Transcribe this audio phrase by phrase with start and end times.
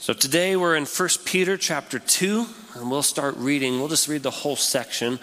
[0.00, 3.78] So today we're in 1 Peter chapter 2, and we'll start reading.
[3.78, 5.18] We'll just read the whole section.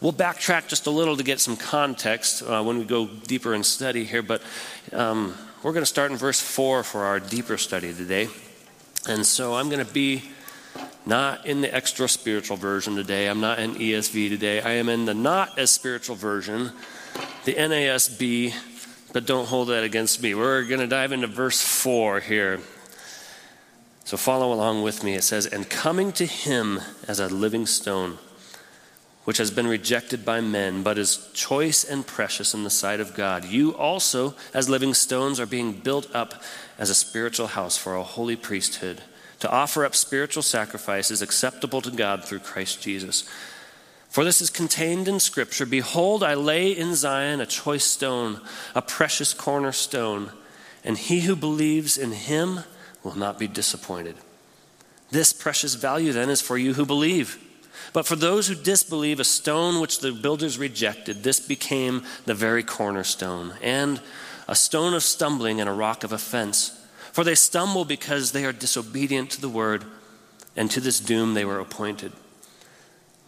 [0.00, 3.62] We'll backtrack just a little to get some context uh, when we go deeper in
[3.62, 4.42] study here, but
[4.92, 8.26] um, we're going to start in verse 4 for our deeper study today.
[9.08, 10.24] And so I'm going to be
[11.06, 13.28] not in the extra spiritual version today.
[13.28, 14.60] I'm not in ESV today.
[14.60, 16.72] I am in the not as spiritual version,
[17.44, 18.52] the NASB,
[19.12, 20.34] but don't hold that against me.
[20.34, 22.58] We're going to dive into verse 4 here.
[24.06, 25.14] So follow along with me.
[25.14, 28.18] It says, And coming to him as a living stone,
[29.24, 33.16] which has been rejected by men, but is choice and precious in the sight of
[33.16, 36.40] God, you also, as living stones, are being built up
[36.78, 39.02] as a spiritual house for a holy priesthood,
[39.40, 43.28] to offer up spiritual sacrifices acceptable to God through Christ Jesus.
[44.08, 48.40] For this is contained in Scripture Behold, I lay in Zion a choice stone,
[48.72, 50.30] a precious cornerstone,
[50.84, 52.60] and he who believes in him
[53.06, 54.16] will not be disappointed.
[55.10, 57.38] This precious value then is for you who believe.
[57.92, 62.64] But for those who disbelieve, a stone which the builders rejected, this became the very
[62.64, 64.00] cornerstone, and
[64.48, 66.84] a stone of stumbling and a rock of offense.
[67.12, 69.84] For they stumble because they are disobedient to the word,
[70.56, 72.12] and to this doom they were appointed.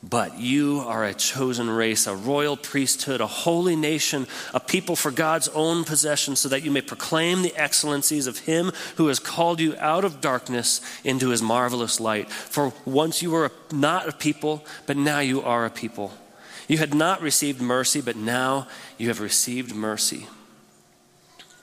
[0.02, 5.10] But you are a chosen race, a royal priesthood, a holy nation, a people for
[5.10, 9.58] God's own possession, so that you may proclaim the excellencies of Him who has called
[9.58, 12.30] you out of darkness into His marvelous light.
[12.30, 16.12] For once you were not a people, but now you are a people.
[16.68, 18.68] You had not received mercy, but now
[18.98, 20.28] you have received mercy.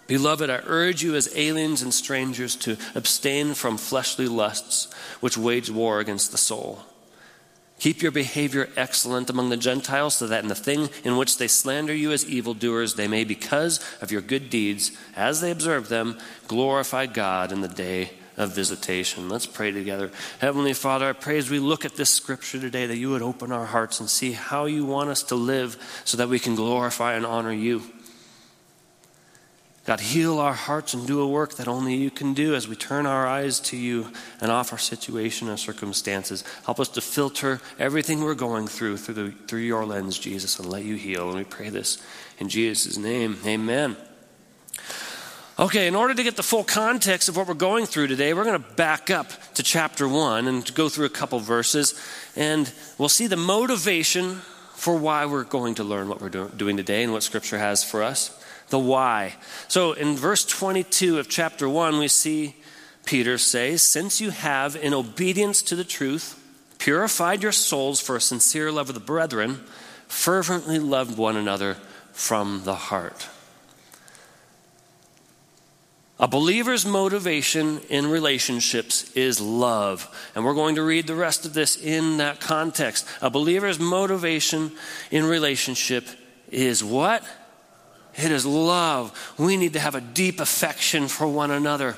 [0.08, 5.70] Beloved, I urge you as aliens and strangers to abstain from fleshly lusts which wage
[5.70, 6.83] war against the soul.
[7.80, 11.48] Keep your behavior excellent among the Gentiles, so that in the thing in which they
[11.48, 16.17] slander you as evildoers, they may, because of your good deeds, as they observe them,
[16.48, 19.30] glorify God in the day of visitation.
[19.30, 20.12] Let's pray together.
[20.40, 23.52] Heavenly Father, I pray as we look at this scripture today that you would open
[23.52, 27.14] our hearts and see how you want us to live so that we can glorify
[27.14, 27.83] and honor you.
[29.86, 32.76] God, heal our hearts and do a work that only you can do as we
[32.76, 36.44] turn our eyes to you and off our situation and circumstances.
[36.66, 40.68] Help us to filter everything we're going through through, the, through your lens, Jesus, and
[40.68, 41.30] let you heal.
[41.30, 42.02] And we pray this
[42.40, 43.38] in Jesus' name.
[43.46, 43.96] Amen.
[45.60, 48.44] Okay, in order to get the full context of what we're going through today, we're
[48.44, 51.94] going to back up to chapter 1 and go through a couple verses,
[52.36, 54.42] and we'll see the motivation
[54.73, 58.02] for why we're going to learn what we're doing today and what Scripture has for
[58.02, 58.38] us
[58.70, 59.36] the why.
[59.67, 62.55] So in verse 22 of chapter 1, we see
[63.05, 66.42] Peter say, Since you have, in obedience to the truth,
[66.77, 69.64] purified your souls for a sincere love of the brethren,
[70.08, 71.77] fervently loved one another
[72.11, 73.27] from the heart.
[76.17, 80.08] A believer's motivation in relationships is love.
[80.33, 83.05] And we're going to read the rest of this in that context.
[83.21, 84.71] A believer's motivation
[85.11, 86.08] in relationship
[86.49, 87.21] is what?
[88.17, 89.33] It is love.
[89.37, 91.95] We need to have a deep affection for one another,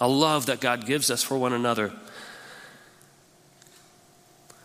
[0.00, 1.92] a love that God gives us for one another.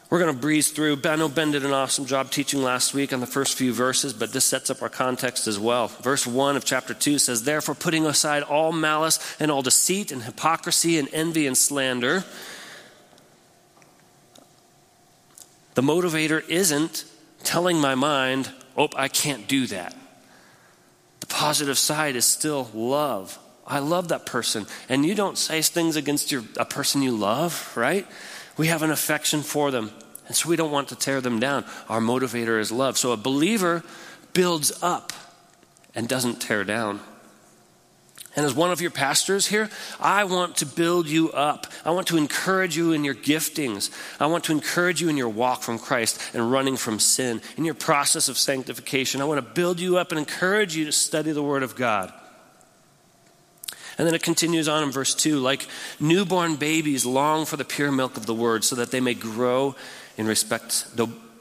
[0.09, 0.95] We're going to breeze through.
[1.03, 4.33] Know Ben did an awesome job teaching last week on the first few verses, but
[4.33, 5.88] this sets up our context as well.
[5.88, 10.23] Verse 1 of chapter 2 says, Therefore, putting aside all malice and all deceit and
[10.23, 12.23] hypocrisy and envy and slander,
[15.75, 17.05] the motivator isn't
[17.43, 19.95] telling my mind, Oh, I can't do that
[21.29, 23.40] positive side is still love.
[23.66, 24.66] I love that person.
[24.90, 28.06] And you don't say things against your, a person you love, right?
[28.57, 29.91] We have an affection for them.
[30.28, 31.66] And so we don't want to tear them down.
[31.88, 32.97] Our motivator is love.
[32.97, 33.84] So a believer
[34.34, 35.13] builds up
[35.95, 37.00] and doesn't tear down.
[38.35, 39.69] And as one of your pastors here,
[40.00, 41.66] I want to build you up.
[41.84, 43.90] I want to encourage you in your giftings.
[44.19, 47.66] I want to encourage you in your walk from Christ and running from sin, in
[47.66, 49.19] your process of sanctification.
[49.19, 52.13] I want to build you up and encourage you to study the Word of God.
[53.97, 55.68] And then it continues on in verse 2 like
[56.00, 59.75] newborn babies long for the pure milk of the Word so that they may grow
[60.18, 60.71] in respect,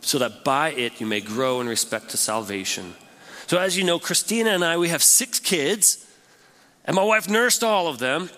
[0.01, 2.95] so that by it you may grow in respect to salvation.
[3.47, 6.05] So, as you know, Christina and I, we have six kids.
[6.88, 8.31] And my wife nursed all of them.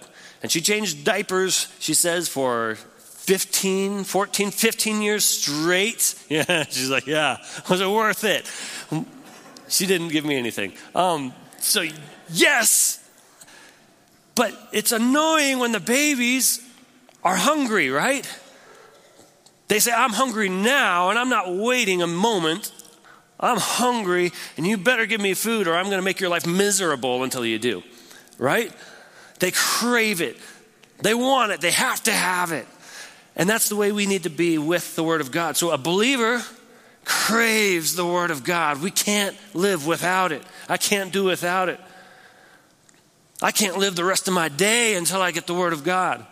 [0.42, 6.16] And she changed diapers, she says, for 15, 14, 15 years straight.
[6.28, 7.38] Yeah, she's like, yeah,
[7.68, 8.48] was it worth it?
[9.68, 10.72] She didn't give me anything.
[10.94, 11.84] Um, so,
[12.30, 13.04] yes,
[14.36, 16.64] but it's annoying when the babies
[17.24, 18.24] are hungry, right?
[19.66, 22.72] They say, I'm hungry now, and I'm not waiting a moment.
[23.40, 26.46] I'm hungry, and you better give me food, or I'm going to make your life
[26.46, 27.82] miserable until you do
[28.40, 28.72] right?
[29.38, 30.36] They crave it.
[31.02, 32.66] They want it, they have to have it.
[33.36, 35.56] And that's the way we need to be with the Word of God.
[35.56, 36.42] So a believer
[37.04, 38.82] craves the Word of God.
[38.82, 40.42] We can't live without it.
[40.68, 41.80] I can't do without it.
[43.40, 46.26] I can't live the rest of my day until I get the Word of God.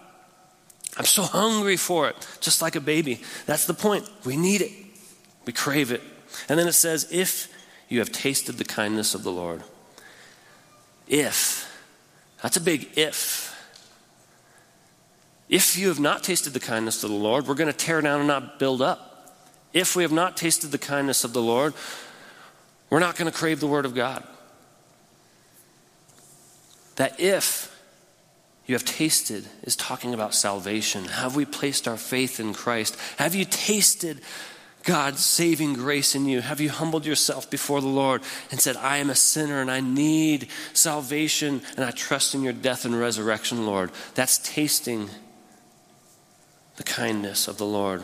[0.97, 3.23] I'm so hungry for it, just like a baby.
[3.47, 4.11] That's the point.
[4.25, 4.73] We need it,
[5.47, 6.03] we crave it.
[6.49, 7.53] And then it says, if
[7.89, 9.63] you have tasted the kindness of the Lord.
[11.07, 11.68] If.
[12.43, 13.55] That's a big if.
[15.49, 18.21] If you have not tasted the kindness of the Lord, we're going to tear down
[18.21, 19.35] and not build up.
[19.73, 21.75] If we have not tasted the kindness of the Lord,
[22.91, 24.23] we're not going to crave the Word of God.
[26.97, 27.75] That if
[28.69, 31.07] you have tasted is talking about salvation.
[31.07, 32.97] Have we placed our faith in Christ?
[33.17, 34.21] Have you tasted
[34.89, 36.41] God's saving grace in you?
[36.41, 39.81] Have you humbled yourself before the Lord and said, I am a sinner and I
[39.81, 43.91] need salvation and I trust in your death and resurrection, Lord?
[44.15, 45.11] That's tasting
[46.77, 48.03] the kindness of the Lord.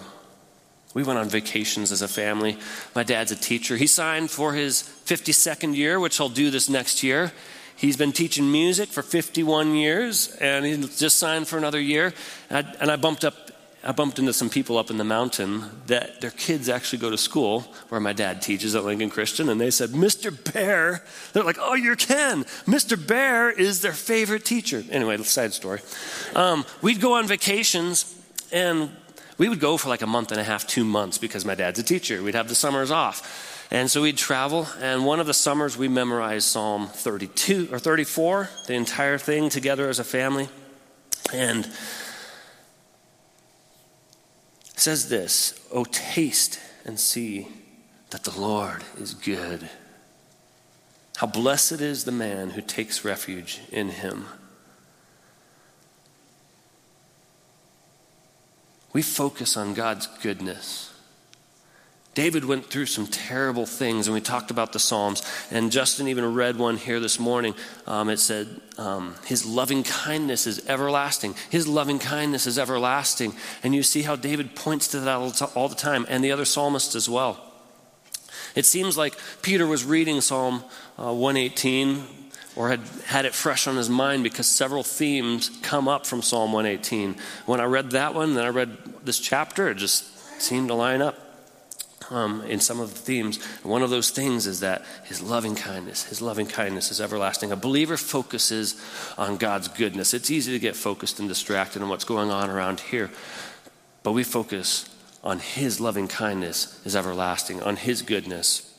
[0.93, 2.59] We went on vacations as a family.
[2.95, 3.79] My dad's a teacher.
[3.79, 7.33] He signed for his 52nd year, which he'll do this next year.
[7.77, 12.13] He's been teaching music for 51 years, and he just signed for another year.
[12.51, 13.45] And I, and I bumped up
[13.87, 17.19] I bumped into some people up in the mountain that their kids actually go to
[17.19, 17.61] school
[17.91, 20.33] where my dad teaches at Lincoln Christian, and they said, Mr.
[20.53, 22.45] Bear, they're like, oh, you're Ken.
[22.67, 22.97] Mr.
[23.07, 24.83] Bear is their favorite teacher.
[24.91, 25.81] Anyway, side story.
[26.35, 28.19] Um, we'd go on vacations,
[28.51, 28.91] and
[29.37, 31.79] we would go for like a month and a half, two months, because my dad's
[31.79, 32.23] a teacher.
[32.23, 33.69] We'd have the summers off.
[33.71, 38.49] And so we'd travel, and one of the summers we memorized Psalm 32 or 34,
[38.67, 40.49] the entire thing together as a family.
[41.33, 41.71] And
[44.77, 47.49] says this Oh, taste and see
[48.11, 49.69] that the Lord is good.
[51.17, 54.27] How blessed is the man who takes refuge in him.
[58.93, 60.94] We focus on God's goodness.
[62.15, 65.23] David went through some terrible things, and we talked about the Psalms.
[65.51, 67.55] And Justin even read one here this morning.
[67.89, 71.35] Um, it said, um, His loving kindness is everlasting.
[71.51, 73.35] His loving kindness is everlasting.
[73.65, 76.95] And you see how David points to that all the time, and the other psalmists
[76.95, 77.41] as well.
[78.55, 80.63] It seems like Peter was reading Psalm
[80.97, 82.05] uh, 118
[82.55, 86.53] or had had it fresh on his mind because several themes come up from Psalm
[86.53, 87.17] 118.
[87.47, 91.03] When I read that one, then I read this chapter, it just seemed to line
[91.03, 91.24] up
[92.11, 93.43] um, in some of the themes.
[93.63, 97.53] One of those things is that his loving kindness, his loving kindness is everlasting.
[97.53, 98.81] A believer focuses
[99.19, 100.15] on God's goodness.
[100.15, 103.11] It's easy to get focused and distracted on what's going on around here,
[104.03, 104.89] but we focus
[105.23, 108.71] on his loving kindness is everlasting, on his goodness.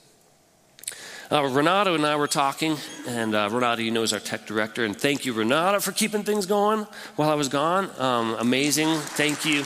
[1.31, 4.86] Uh, Renato and I were talking, and uh, Renato, you know, is our tech director.
[4.86, 6.86] And thank you, Renato, for keeping things going
[7.16, 7.89] while I was gone.
[7.98, 8.95] Um, amazing.
[8.98, 9.63] Thank you.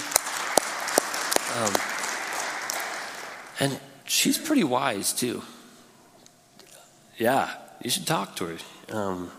[1.58, 1.74] Um,
[3.60, 5.44] and she's pretty wise, too.
[7.18, 7.52] Yeah,
[7.84, 8.58] you should talk to her.
[8.96, 9.32] Um,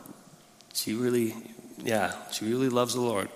[0.73, 1.35] she really,
[1.83, 3.29] yeah, she really loves the Lord.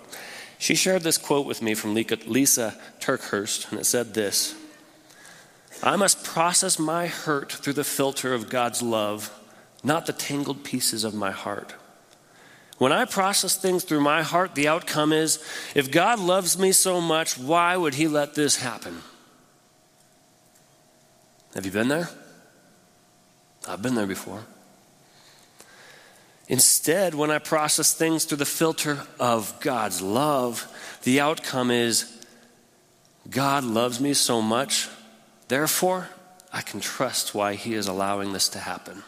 [0.59, 4.55] She shared this quote with me from Lisa TerKeurst, and it said this
[5.83, 9.31] I must process my hurt through the filter of God's love,
[9.83, 11.75] not the tangled pieces of my heart.
[12.79, 15.45] When I process things through my heart, the outcome is
[15.75, 19.03] if God loves me so much, why would He let this happen?
[21.55, 22.09] Have you been there?
[23.69, 24.43] I've been there before.
[26.49, 30.67] Instead, when I process things through the filter of God's love,
[31.05, 32.11] the outcome is
[33.31, 34.89] God loves me so much,
[35.49, 36.09] therefore,
[36.53, 39.03] I can trust why He is allowing this to happen.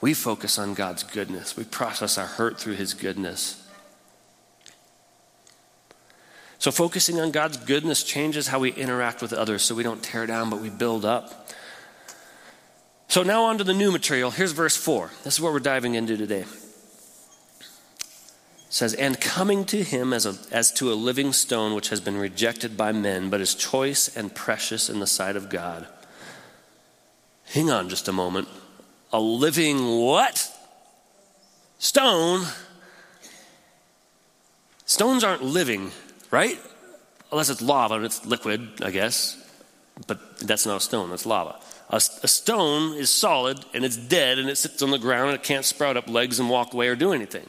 [0.00, 3.66] We focus on God's goodness, we process our hurt through His goodness.
[6.60, 10.26] So, focusing on God's goodness changes how we interact with others so we don't tear
[10.26, 11.48] down, but we build up.
[13.08, 14.30] So, now on to the new material.
[14.30, 15.10] Here's verse 4.
[15.24, 16.44] This is what we're diving into today.
[17.60, 17.66] It
[18.68, 22.18] says, And coming to him as, a, as to a living stone which has been
[22.18, 25.86] rejected by men, but is choice and precious in the sight of God.
[27.46, 28.48] Hang on just a moment.
[29.14, 30.46] A living what?
[31.78, 32.44] Stone.
[34.84, 35.90] Stones aren't living
[36.30, 36.58] right?
[37.32, 39.36] Unless it's lava it's liquid, I guess.
[40.06, 41.56] But that's not a stone, that's lava.
[41.90, 45.38] A, a, stone is solid and it's dead and it sits on the ground and
[45.38, 47.46] it can't sprout up legs and walk away or do anything.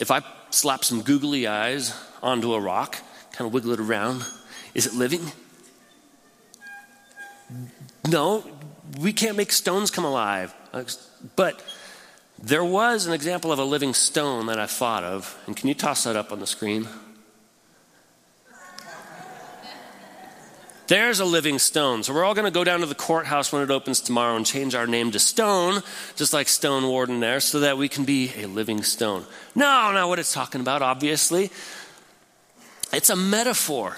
[0.00, 2.98] If I slap some googly eyes onto a rock,
[3.32, 4.24] kind of wiggle it around,
[4.74, 5.32] is it living?
[8.08, 8.44] No,
[9.00, 10.54] we can't make stones come alive.
[11.36, 11.62] But
[12.42, 15.74] There was an example of a living stone that I thought of, and can you
[15.74, 16.88] toss that up on the screen?
[20.86, 22.02] There's a living stone.
[22.02, 24.44] So we're all going to go down to the courthouse when it opens tomorrow and
[24.44, 25.82] change our name to Stone,
[26.14, 29.24] just like Stone Warden there, so that we can be a living stone.
[29.54, 31.50] No, not what it's talking about, obviously.
[32.92, 33.96] It's a metaphor.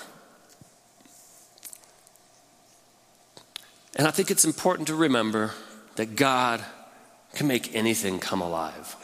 [3.96, 5.52] And I think it's important to remember
[5.96, 6.64] that God
[7.36, 8.96] can make anything come alive.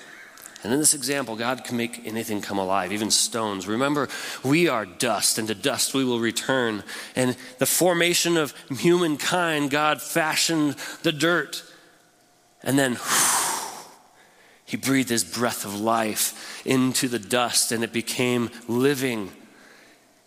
[0.64, 3.66] And in this example, God can make anything come alive, even stones.
[3.66, 4.08] Remember,
[4.44, 6.84] we are dust, and to dust we will return.
[7.14, 11.64] And the formation of humankind, God fashioned the dirt.
[12.62, 13.84] And then whew,
[14.64, 19.32] he breathed his breath of life into the dust, and it became living.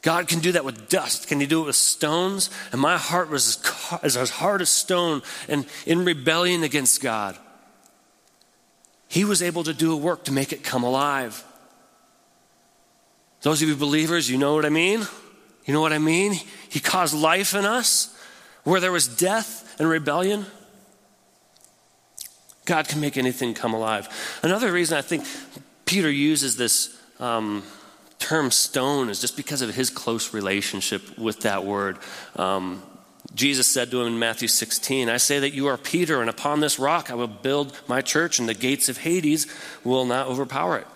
[0.02, 1.28] God can do that with dust.
[1.28, 2.52] Can He do it with stones?
[2.72, 3.58] And my heart was
[4.04, 7.36] as hard as stone and in rebellion against God.
[9.16, 11.42] He was able to do a work to make it come alive.
[13.44, 15.08] Those of you believers, you know what I mean?
[15.64, 16.34] You know what I mean?
[16.68, 18.14] He caused life in us
[18.66, 20.46] where there was death and rebellion.
[22.66, 24.10] God can make anything come alive.
[24.44, 25.24] Another reason I think
[25.86, 27.64] Peter uses this um,
[28.20, 32.00] term stone is just because of his close relationship with that word.
[32.36, 32.84] Um,
[33.34, 36.60] Jesus said to him in Matthew 16, I say that you are Peter, and upon
[36.60, 39.48] this rock I will build my church, and the gates of Hades
[39.84, 40.88] will not overpower it.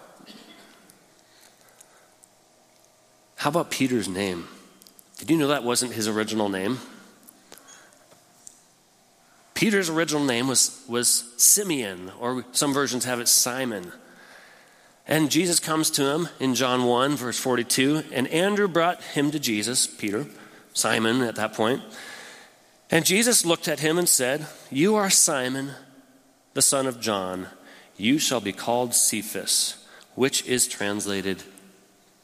[3.35, 4.47] How about Peter's name?
[5.17, 6.79] Did you know that wasn't his original name?
[9.53, 13.91] Peter's original name was, was Simeon, or some versions have it Simon.
[15.05, 19.39] And Jesus comes to him in John 1, verse 42, and Andrew brought him to
[19.39, 20.27] Jesus, Peter,
[20.73, 21.81] Simon at that point.
[22.91, 25.71] And Jesus looked at him and said, You are Simon,
[26.53, 27.47] the son of John.
[27.97, 31.43] You shall be called Cephas, which is translated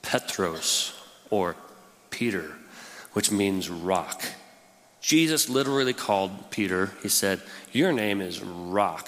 [0.01, 0.93] Petros,
[1.29, 1.55] or
[2.09, 2.53] Peter,
[3.13, 4.23] which means rock.
[5.01, 7.41] Jesus literally called Peter, he said,
[7.71, 9.07] Your name is rock.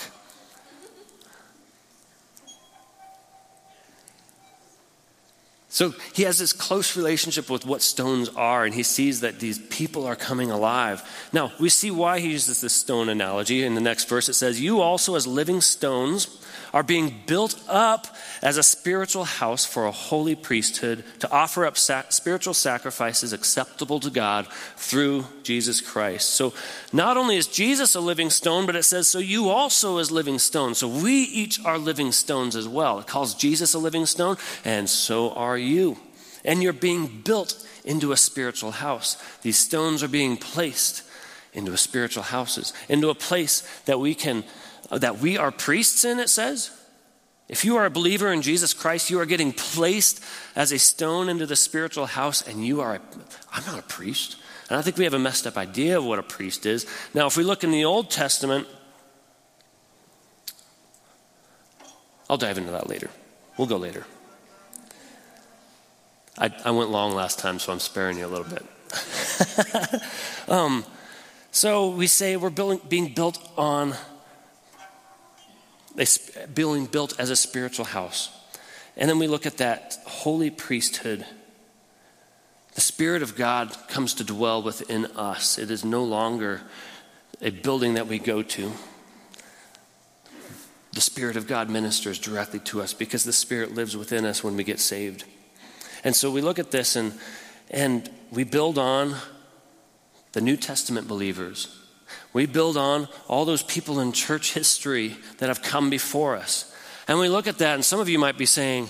[5.78, 9.60] So he has this close relationship with what stones are, and he sees that these
[9.60, 11.04] people are coming alive.
[11.32, 13.64] Now, we see why he uses this stone analogy.
[13.64, 16.36] In the next verse, it says, You also, as living stones,
[16.74, 18.08] are being built up
[18.42, 24.10] as a spiritual house for a holy priesthood to offer up spiritual sacrifices acceptable to
[24.10, 26.32] God through Jesus Christ.
[26.32, 26.54] So
[26.92, 30.40] not only is Jesus a living stone, but it says, so you also as living
[30.40, 30.78] stones.
[30.78, 33.00] So we each are living stones as well.
[33.00, 35.98] It calls Jesus a living stone, and so are you.
[36.46, 39.18] And you're being built into a spiritual house.
[39.42, 41.04] These stones are being placed
[41.54, 44.44] into a spiritual houses, into a place that we can
[44.90, 46.72] that we are priests in, it says.
[47.50, 50.24] If you are a believer in Jesus Christ, you are getting placed
[50.56, 53.02] as a stone into the spiritual house, and you are, a,
[53.54, 54.38] I'm not a priest.
[54.70, 56.86] And I think we have a messed up idea of what a priest is.
[57.14, 58.68] Now, if we look in the Old Testament,
[62.30, 63.10] I'll dive into that later.
[63.58, 64.06] We'll go later.
[66.38, 68.66] I, I went long last time, so I'm sparing you a little bit.
[70.50, 70.86] um,
[71.52, 73.96] so we say we're building, being built on
[75.98, 78.30] a building built as a spiritual house.
[78.96, 81.26] And then we look at that holy priesthood.
[82.76, 85.58] The Spirit of God comes to dwell within us.
[85.58, 86.62] It is no longer
[87.42, 88.72] a building that we go to.
[90.94, 94.56] The Spirit of God ministers directly to us because the Spirit lives within us when
[94.56, 95.26] we get saved.
[96.04, 97.14] And so we look at this and,
[97.70, 99.16] and we build on
[100.34, 101.87] the New Testament believers
[102.34, 106.74] we build on all those people in church history that have come before us.
[107.08, 108.90] And we look at that, and some of you might be saying,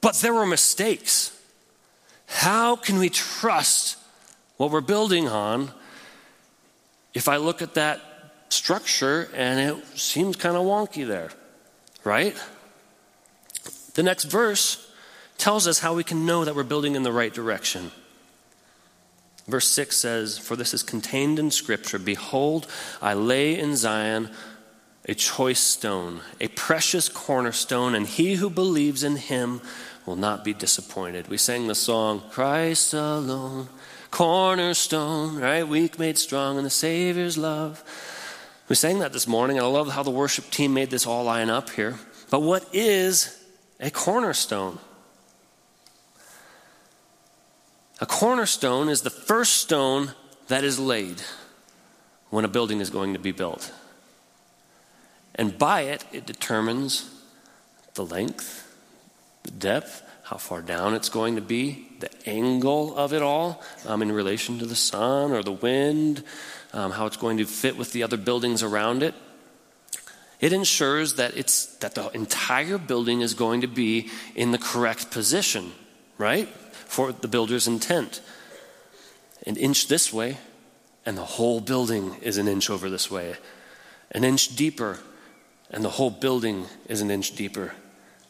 [0.00, 1.32] but there were mistakes.
[2.26, 3.98] How can we trust
[4.56, 5.70] what we're building on
[7.14, 8.00] if I look at that
[8.48, 11.30] structure and it seems kind of wonky there,
[12.04, 12.36] right?
[13.94, 14.92] The next verse
[15.38, 17.90] tells us how we can know that we're building in the right direction.
[19.48, 22.66] Verse 6 says, For this is contained in Scripture Behold,
[23.00, 24.30] I lay in Zion
[25.08, 29.60] a choice stone, a precious cornerstone, and he who believes in him
[30.04, 31.28] will not be disappointed.
[31.28, 33.68] We sang the song, Christ alone,
[34.10, 35.66] cornerstone, right?
[35.66, 37.84] Weak made strong in the Savior's love.
[38.68, 41.22] We sang that this morning, and I love how the worship team made this all
[41.22, 41.96] line up here.
[42.30, 43.44] But what is
[43.78, 44.80] a cornerstone?
[48.00, 50.12] A cornerstone is the first stone
[50.48, 51.22] that is laid
[52.30, 53.72] when a building is going to be built.
[55.34, 57.10] And by it, it determines
[57.94, 58.70] the length,
[59.44, 64.02] the depth, how far down it's going to be, the angle of it all um,
[64.02, 66.22] in relation to the sun or the wind,
[66.72, 69.14] um, how it's going to fit with the other buildings around it.
[70.40, 75.10] It ensures that, it's, that the entire building is going to be in the correct
[75.10, 75.72] position,
[76.18, 76.48] right?
[76.86, 78.20] For the builder's intent.
[79.46, 80.38] An inch this way,
[81.04, 83.36] and the whole building is an inch over this way.
[84.10, 84.98] An inch deeper,
[85.70, 87.74] and the whole building is an inch deeper.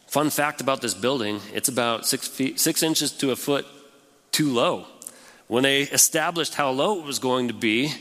[0.07, 3.67] Fun fact about this building it's about six, feet, six inches to a foot
[4.33, 4.87] too low.
[5.49, 7.93] When they established how low it was going to be,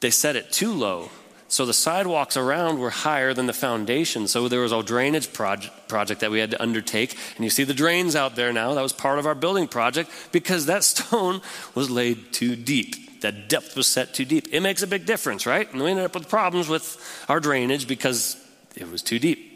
[0.00, 1.10] they set it too low.
[1.54, 4.26] So the sidewalks around were higher than the foundation.
[4.26, 7.16] So there was a drainage project, project that we had to undertake.
[7.36, 8.74] And you see the drains out there now.
[8.74, 11.40] That was part of our building project because that stone
[11.76, 13.20] was laid too deep.
[13.20, 14.48] That depth was set too deep.
[14.50, 15.72] It makes a big difference, right?
[15.72, 18.36] And we ended up with problems with our drainage because
[18.74, 19.52] it was too deep.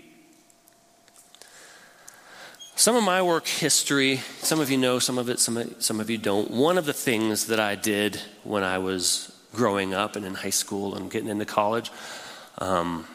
[2.76, 5.98] Some of my work history, some of you know some of it, some of, some
[5.98, 6.52] of you don't.
[6.52, 10.50] One of the things that I did when I was growing up and in high
[10.50, 11.90] school and getting into college,
[12.58, 13.06] um,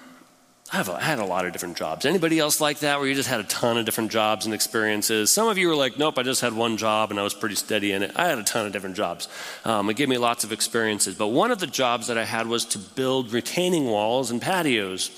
[0.71, 2.05] I, have a, I had a lot of different jobs.
[2.05, 5.31] Anybody else like that where you just had a ton of different jobs and experiences?
[5.31, 7.55] Some of you were like, nope, I just had one job and I was pretty
[7.55, 8.11] steady in it.
[8.15, 9.27] I had a ton of different jobs.
[9.65, 11.15] Um, it gave me lots of experiences.
[11.15, 15.11] But one of the jobs that I had was to build retaining walls and patios.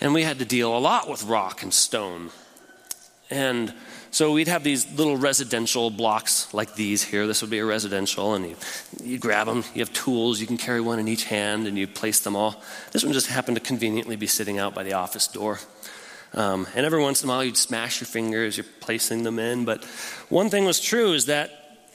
[0.00, 2.30] And we had to deal a lot with rock and stone.
[3.30, 3.72] And
[4.12, 7.26] so we'd have these little residential blocks like these here.
[7.26, 8.56] This would be a residential, and you,
[9.02, 9.64] you grab them.
[9.74, 10.38] You have tools.
[10.38, 12.62] You can carry one in each hand, and you place them all.
[12.90, 15.60] This one just happened to conveniently be sitting out by the office door.
[16.34, 18.58] Um, and every once in a while, you'd smash your fingers.
[18.58, 19.64] You're placing them in.
[19.64, 19.82] But
[20.28, 21.88] one thing was true is that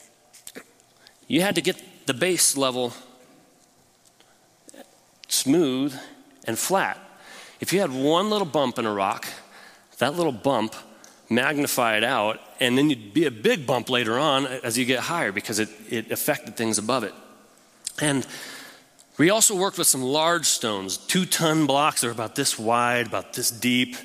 [1.28, 2.94] you had to get the base level
[5.28, 5.94] smooth
[6.48, 6.98] and flat.
[7.60, 9.28] If you had one little bump in a rock,
[9.98, 10.74] that little bump
[11.30, 15.00] magnify it out, and then you'd be a big bump later on as you get
[15.00, 17.14] higher because it, it affected things above it.
[18.00, 18.26] And
[19.18, 22.00] we also worked with some large stones, two ton blocks.
[22.02, 23.96] They're about this wide, about this deep,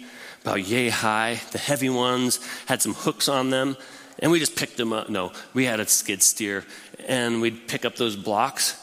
[0.41, 1.39] about yay high.
[1.51, 3.77] The heavy ones had some hooks on them,
[4.19, 5.09] and we just picked them up.
[5.09, 6.65] No, we had a skid steer,
[7.07, 8.82] and we'd pick up those blocks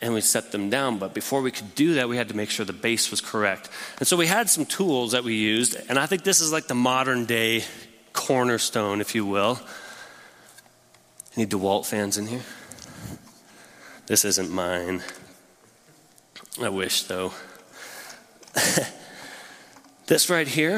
[0.00, 0.98] and we set them down.
[0.98, 3.68] But before we could do that, we had to make sure the base was correct.
[3.98, 6.66] And so we had some tools that we used, and I think this is like
[6.66, 7.64] the modern day
[8.12, 9.60] cornerstone, if you will.
[11.36, 12.42] Any DeWalt fans in here?
[14.06, 15.02] This isn't mine.
[16.60, 17.32] I wish, though.
[20.06, 20.76] this right here,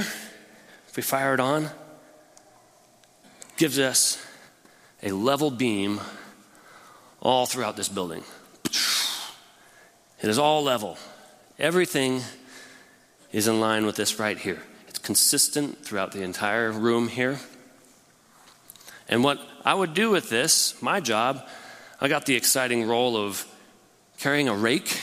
[0.88, 1.70] if we fire it on,
[3.56, 4.22] gives us
[5.02, 6.00] a level beam
[7.20, 8.24] all throughout this building.
[10.22, 10.98] It is all level.
[11.59, 12.22] Everything
[13.33, 14.62] is in line with this right here.
[14.88, 17.38] It's consistent throughout the entire room here.
[19.09, 21.46] And what I would do with this, my job,
[22.00, 23.46] I got the exciting role of
[24.18, 25.00] carrying a rake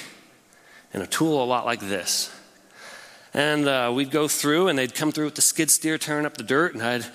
[0.94, 2.32] and a tool a lot like this.
[3.34, 6.38] And uh, we'd go through, and they'd come through with the skid steer, tearing up
[6.38, 7.06] the dirt, and I'd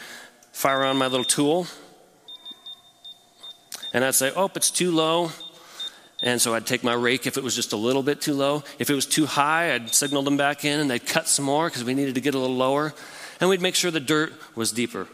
[0.53, 1.67] fire on my little tool.
[3.93, 5.31] And I'd say, Oh, it's too low.
[6.23, 8.63] And so I'd take my rake if it was just a little bit too low.
[8.79, 11.69] If it was too high, I'd signal them back in and they'd cut some more
[11.69, 12.95] because we needed to get a little lower.
[13.41, 15.09] And we'd make sure the dirt was deeper.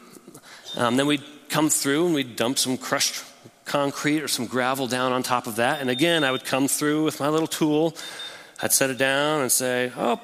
[0.77, 3.25] Um, then we'd come through and we'd dump some crushed
[3.65, 5.81] concrete or some gravel down on top of that.
[5.81, 7.97] And again, I would come through with my little tool.
[8.61, 10.21] I'd set it down and say, oh,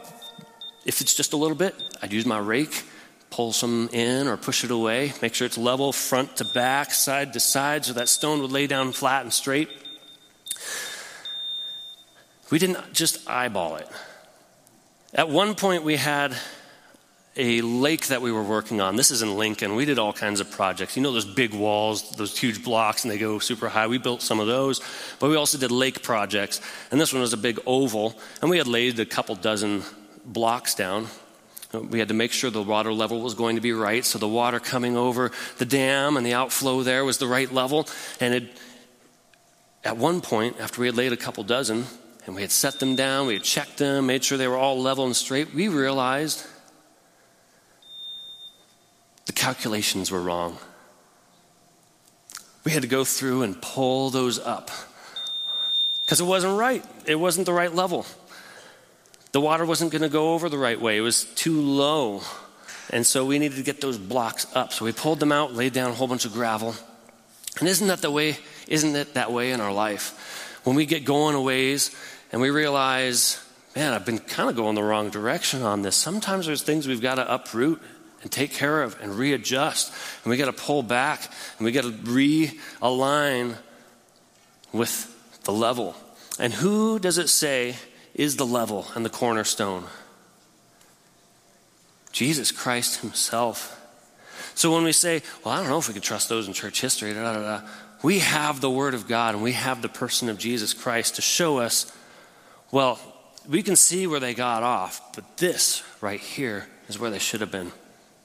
[0.85, 2.83] if it's just a little bit, I'd use my rake,
[3.31, 7.33] pull some in or push it away, make sure it's level front to back, side
[7.33, 9.71] to side, so that stone would lay down flat and straight.
[12.51, 13.89] We didn't just eyeball it.
[15.13, 16.37] At one point, we had
[17.37, 18.97] a lake that we were working on.
[18.97, 19.75] This is in Lincoln.
[19.75, 20.97] We did all kinds of projects.
[20.97, 23.87] You know those big walls, those huge blocks, and they go super high.
[23.87, 24.81] We built some of those,
[25.19, 26.61] but we also did lake projects.
[26.91, 29.83] And this one was a big oval, and we had laid a couple dozen
[30.25, 31.09] blocks down.
[31.73, 34.29] We had to make sure the water level was going to be right, so the
[34.29, 37.89] water coming over the dam and the outflow there was the right level.
[38.21, 38.59] And it,
[39.83, 41.87] at one point, after we had laid a couple dozen,
[42.27, 44.81] and we had set them down, we had checked them, made sure they were all
[44.81, 46.47] level and straight, we realized
[49.27, 50.59] the calculations were wrong.
[52.65, 54.71] We had to go through and pull those up
[56.05, 56.85] because it wasn't right.
[57.07, 58.07] It wasn't the right level.
[59.33, 62.23] The water wasn't going to go over the right way, it was too low.
[62.91, 64.73] And so we needed to get those blocks up.
[64.73, 66.75] So we pulled them out, laid down a whole bunch of gravel.
[67.59, 68.37] And isn't that the way?
[68.69, 70.61] Isn't it that way in our life?
[70.65, 71.97] When we get going a ways
[72.35, 73.41] and we realize,
[73.77, 75.95] man, I've been kind of going the wrong direction on this.
[75.95, 77.81] Sometimes there's things we've got to uproot
[78.23, 79.93] and take care of and readjust.
[80.25, 83.55] And we got to pull back and we got to realign
[84.73, 85.95] with the level.
[86.41, 87.77] And who does it say
[88.15, 89.85] is the level and the cornerstone?
[92.11, 93.81] Jesus Christ Himself.
[94.57, 96.81] So when we say, well, I don't know if we can trust those in church
[96.81, 97.67] history, da, da, da,
[98.03, 101.23] we have the Word of God and we have the person of Jesus Christ to
[101.23, 101.93] show us,
[102.75, 102.99] well,
[103.49, 107.41] we can see where they got off, but this right here is where they should
[107.41, 107.71] have been.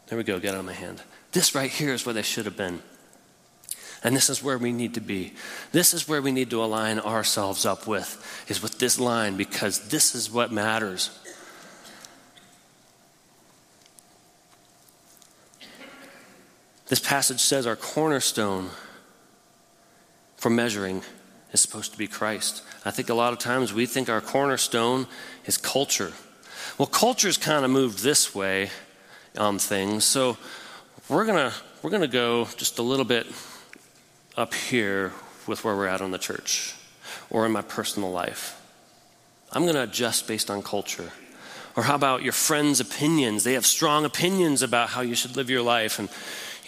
[0.08, 1.04] There we go, get out of my hand.
[1.34, 2.82] This right here is where they should have been.
[4.04, 5.34] And this is where we need to be.
[5.72, 9.90] This is where we need to align ourselves up with, is with this line, because
[9.90, 11.12] this is what matters.
[16.88, 18.72] This passage says our cornerstone
[20.38, 21.04] for measuring
[21.52, 22.64] is supposed to be Christ.
[22.86, 25.08] I think a lot of times we think our cornerstone
[25.46, 26.14] is culture.
[26.78, 28.70] Well, culture's kind of moved this way
[29.38, 30.38] on things, so
[31.08, 33.28] we're gonna we're gonna go just a little bit
[34.38, 35.12] up here
[35.48, 36.76] with where we're at on the church
[37.30, 38.56] or in my personal life.
[39.52, 41.12] I'm to adjust based on culture.
[41.76, 43.44] Or how about your friends' opinions?
[43.44, 46.00] They have strong opinions about how you should live your life.
[46.00, 46.10] And,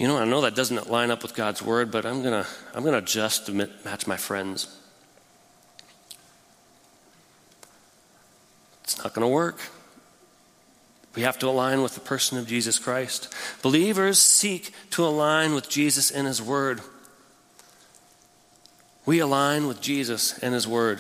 [0.01, 2.49] you know, I know that doesn't line up with God's word, but I'm going to
[2.73, 4.75] I'm going to adjust to match my friends.
[8.83, 9.59] It's not going to work.
[11.13, 13.31] We have to align with the person of Jesus Christ.
[13.61, 16.81] Believers seek to align with Jesus in His Word.
[19.05, 20.99] We align with Jesus and His Word.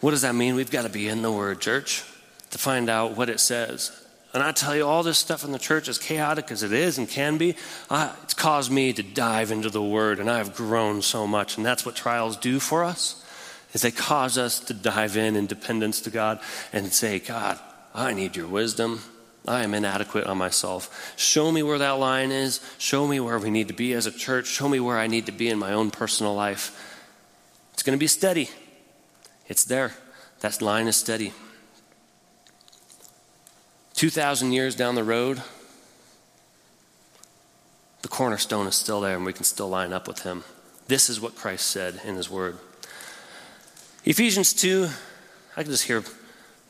[0.00, 0.54] What does that mean?
[0.54, 2.04] We've got to be in the Word, church,
[2.52, 4.02] to find out what it says.
[4.32, 6.98] And I tell you, all this stuff in the church, as chaotic as it is
[6.98, 7.56] and can be,
[7.88, 11.56] uh, it's caused me to dive into the Word, and I've grown so much.
[11.56, 13.24] And that's what trials do for us,
[13.72, 16.38] is they cause us to dive in in dependence to God
[16.72, 17.58] and say, God,
[17.92, 19.00] I need your wisdom.
[19.48, 21.12] I am inadequate on myself.
[21.16, 22.60] Show me where that line is.
[22.78, 24.46] Show me where we need to be as a church.
[24.46, 26.76] Show me where I need to be in my own personal life.
[27.72, 28.50] It's going to be steady.
[29.48, 29.94] It's there.
[30.40, 31.32] That line is steady.
[34.00, 35.42] 2,000 years down the road,
[38.00, 40.42] the cornerstone is still there and we can still line up with him.
[40.86, 42.56] This is what Christ said in his word.
[44.06, 44.88] Ephesians 2,
[45.54, 46.02] I can just hear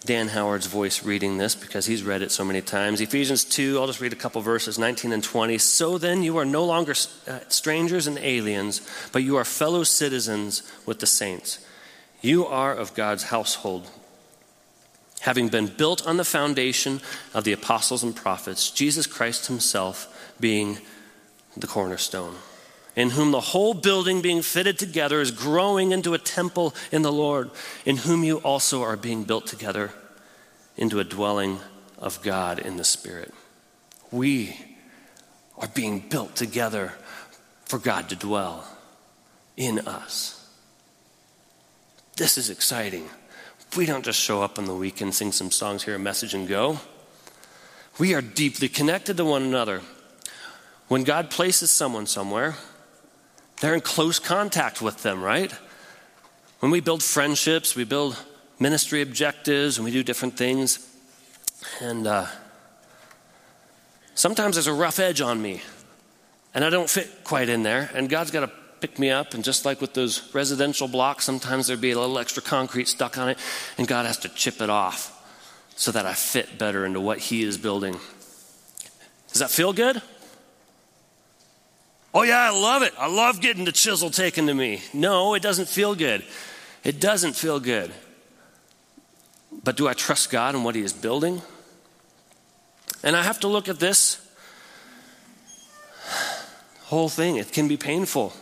[0.05, 3.01] Dan Howard's voice reading this because he's read it so many times.
[3.01, 5.57] Ephesians 2, I'll just read a couple verses 19 and 20.
[5.59, 6.97] So then, you are no longer
[7.29, 8.81] uh, strangers and aliens,
[9.13, 11.65] but you are fellow citizens with the saints.
[12.23, 13.89] You are of God's household,
[15.21, 17.01] having been built on the foundation
[17.35, 20.79] of the apostles and prophets, Jesus Christ himself being
[21.57, 22.37] the cornerstone
[22.97, 27.13] in whom the whole building being fitted together is growing into a temple in the
[27.13, 27.51] Lord,
[27.85, 29.93] in whom you also are being built together
[30.77, 31.61] into a dwelling
[31.99, 33.33] of God in the Spirit.
[34.11, 34.57] We
[35.57, 36.93] are being built together
[37.65, 38.67] for God to dwell
[39.57, 40.37] in us.
[42.17, 43.09] This is exciting.
[43.77, 46.49] We don't just show up on the weekend, sing some songs, hear a message, and
[46.49, 46.81] go.
[47.99, 49.83] We are deeply connected to one another.
[50.89, 52.57] When God places someone somewhere,
[53.61, 55.53] they're in close contact with them, right?
[56.59, 58.19] When we build friendships, we build
[58.59, 60.87] ministry objectives, and we do different things.
[61.81, 62.27] And uh,
[64.15, 65.63] sometimes there's a rough edge on me,
[66.55, 67.89] and I don't fit quite in there.
[67.95, 69.35] And God's got to pick me up.
[69.35, 73.19] And just like with those residential blocks, sometimes there'd be a little extra concrete stuck
[73.19, 73.39] on it,
[73.79, 75.17] and God has to chip it off
[75.77, 77.97] so that I fit better into what He is building.
[79.29, 80.03] Does that feel good?
[82.13, 82.93] Oh, yeah, I love it.
[82.99, 84.83] I love getting the chisel taken to me.
[84.93, 86.25] No, it doesn't feel good.
[86.83, 87.93] It doesn't feel good.
[89.63, 91.43] But do I trust God and what He is building?
[93.03, 94.27] And I have to look at this
[96.85, 97.37] whole thing.
[97.37, 98.33] It can be painful.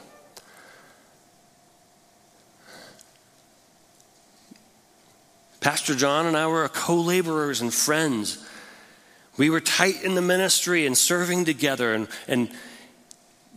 [5.68, 8.42] Pastor John and I were co laborers and friends.
[9.36, 12.50] We were tight in the ministry and serving together and, and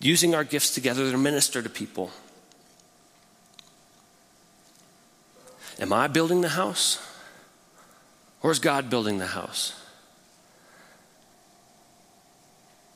[0.01, 2.11] using our gifts together to minister to people.
[5.79, 6.99] Am I building the house?
[8.43, 9.81] Or is God building the house?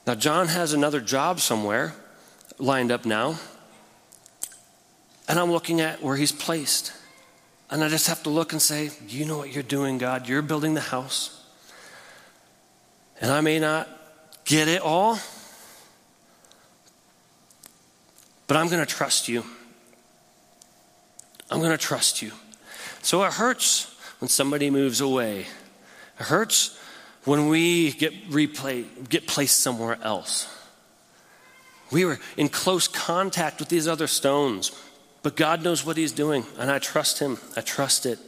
[0.05, 1.93] Now, John has another job somewhere
[2.59, 3.39] lined up now.
[5.29, 6.91] And I'm looking at where he's placed.
[7.69, 10.27] And I just have to look and say, You know what you're doing, God.
[10.27, 11.43] You're building the house.
[13.21, 13.87] And I may not
[14.43, 15.17] get it all,
[18.47, 19.43] but I'm going to trust you.
[21.49, 22.31] I'm going to trust you.
[23.01, 25.41] So it hurts when somebody moves away.
[26.19, 26.77] It hurts
[27.23, 30.47] when we get replay, get placed somewhere else.
[31.91, 34.71] We were in close contact with these other stones,
[35.25, 37.39] but God knows what He's doing, and I trust Him.
[37.57, 38.19] I trust it.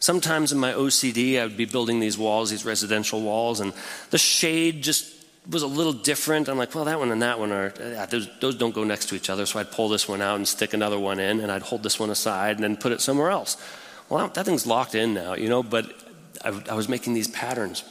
[0.00, 3.72] Sometimes in my OCD, I would be building these walls, these residential walls, and
[4.10, 6.48] the shade just was a little different.
[6.48, 9.08] I'm like, well, that one and that one are, yeah, those, those don't go next
[9.10, 9.46] to each other.
[9.46, 12.00] So I'd pull this one out and stick another one in, and I'd hold this
[12.00, 13.56] one aside and then put it somewhere else.
[14.08, 15.92] Well, that thing's locked in now, you know, but
[16.44, 17.84] I, I was making these patterns.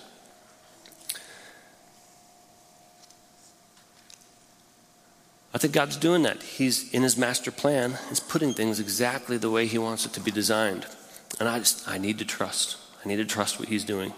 [5.55, 6.43] I think God's doing that.
[6.43, 10.19] He's in his master plan, he's putting things exactly the way he wants it to
[10.19, 10.85] be designed.
[11.39, 12.75] And I just I need to trust.
[13.03, 14.13] I need to trust what he's doing.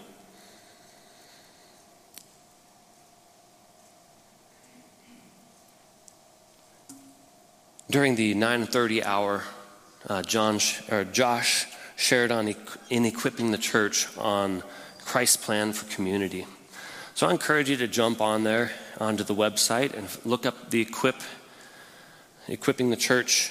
[7.88, 9.44] During the 9:30 hour,
[10.08, 10.58] uh, John
[10.90, 12.52] or Josh shared on
[12.90, 14.64] in equipping the church on
[15.04, 16.46] Christ's plan for community.
[17.18, 20.80] So I encourage you to jump on there onto the website and look up the
[20.80, 21.16] equip
[22.46, 23.50] equipping the church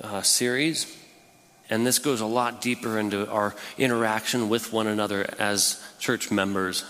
[0.00, 0.86] uh, series.
[1.68, 6.84] And this goes a lot deeper into our interaction with one another as church members.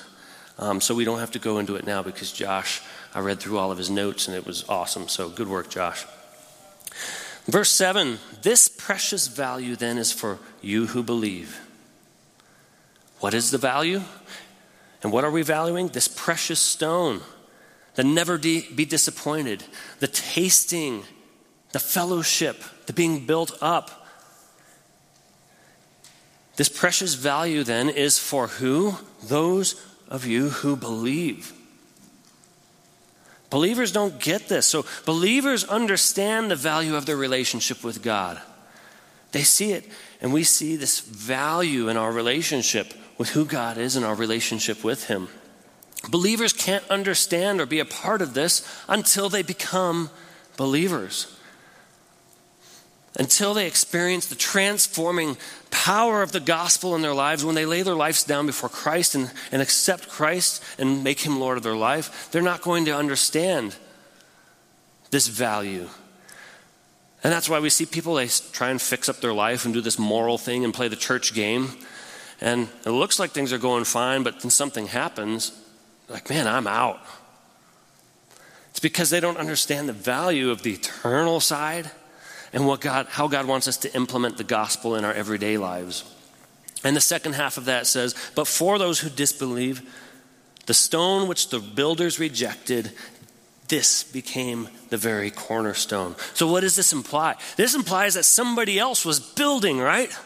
[0.59, 2.83] Um, so we don't have to go into it now because Josh,
[3.14, 5.09] I read through all of his notes and it was awesome.
[5.09, 6.05] So good work, Josh.
[7.46, 11.59] Verse 7 This precious value then is for you who believe.
[13.20, 14.03] What is the value?
[15.02, 15.88] And what are we valuing?
[15.88, 17.20] This precious stone,
[17.94, 19.64] the never de- be disappointed,
[20.00, 21.04] the tasting,
[21.72, 24.06] the fellowship, the being built up.
[26.56, 28.96] This precious value then is for who?
[29.22, 31.52] Those of you who believe.
[33.50, 34.66] Believers don't get this.
[34.66, 38.40] So, believers understand the value of their relationship with God.
[39.32, 39.88] They see it,
[40.20, 44.83] and we see this value in our relationship with who God is and our relationship
[44.83, 45.28] with Him.
[46.09, 50.11] Believers can't understand or be a part of this until they become
[50.57, 51.35] believers.
[53.18, 55.37] Until they experience the transforming
[55.70, 59.16] power of the gospel in their lives, when they lay their lives down before Christ
[59.16, 62.96] and, and accept Christ and make Him Lord of their life, they're not going to
[62.96, 63.74] understand
[65.11, 65.88] this value.
[67.24, 69.81] And that's why we see people, they try and fix up their life and do
[69.81, 71.72] this moral thing and play the church game.
[72.40, 75.53] And it looks like things are going fine, but then something happens,
[76.09, 77.01] like, man, I'm out.
[78.70, 81.90] It's because they don't understand the value of the eternal side
[82.53, 86.05] and what God, how God wants us to implement the gospel in our everyday lives.
[86.85, 89.83] And the second half of that says, But for those who disbelieve,
[90.66, 92.92] the stone which the builders rejected,
[93.66, 96.14] this became the very cornerstone.
[96.35, 97.35] So, what does this imply?
[97.57, 100.16] This implies that somebody else was building, right?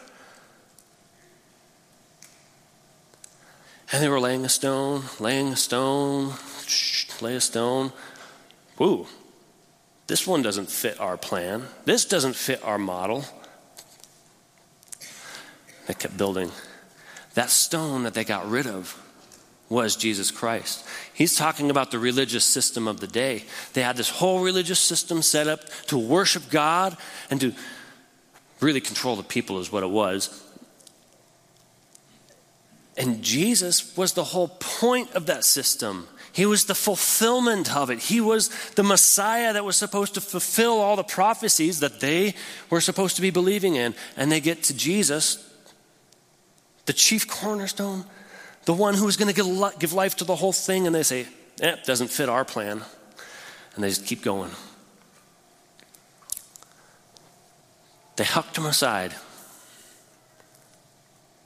[3.93, 6.33] And they were laying a stone, laying a stone,
[7.21, 7.93] lay a stone.
[8.79, 9.05] Woo,
[10.07, 11.67] this one doesn't fit our plan.
[11.85, 13.23] This doesn't fit our model.
[15.85, 16.49] They kept building.
[17.35, 18.99] That stone that they got rid of
[19.69, 20.85] was Jesus Christ.
[21.13, 23.43] He's talking about the religious system of the day.
[23.73, 26.97] They had this whole religious system set up to worship God
[27.29, 27.53] and to
[28.59, 30.43] really control the people, is what it was.
[32.95, 36.07] And Jesus was the whole point of that system.
[36.31, 37.99] He was the fulfillment of it.
[37.99, 42.33] He was the Messiah that was supposed to fulfill all the prophecies that they
[42.69, 43.93] were supposed to be believing in.
[44.17, 45.47] And they get to Jesus,
[46.85, 48.05] the chief cornerstone,
[48.65, 51.27] the one who was going to give life to the whole thing, and they say,
[51.61, 52.81] eh, it doesn't fit our plan.
[53.75, 54.51] And they just keep going.
[58.15, 59.13] They hucked him aside.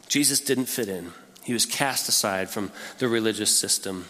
[0.08, 1.12] Jesus didn't fit in.
[1.48, 4.04] He was cast aside from the religious system.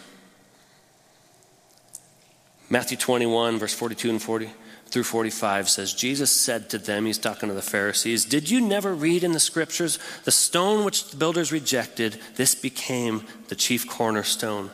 [2.68, 4.50] Matthew 21, verse 42 and 40
[4.86, 8.92] through 45 says, Jesus said to them, he's talking to the Pharisees, Did you never
[8.92, 14.72] read in the scriptures, the stone which the builders rejected, this became the chief cornerstone?